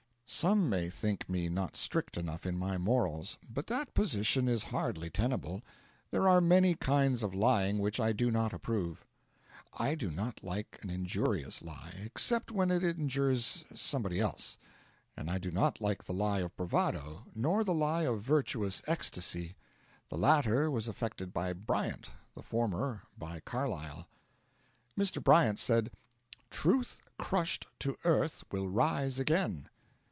[0.33, 5.09] Some may think me not strict enough in my morals, but that position is hardly
[5.09, 5.61] tenable.
[6.09, 9.05] There are many kinds of lying which I do not approve.
[9.77, 14.57] I do not like an injurious lie, except when it injures somebody else;
[15.17, 19.57] and I do not like the lie of bravado, nor the lie of virtuous ecstasy;
[20.07, 24.07] the latter was affected by Bryant, the former by Carlyle.
[24.97, 25.21] Mr.
[25.21, 25.91] Bryant said,
[26.49, 29.67] 'Truth crushed to earth will rise again.'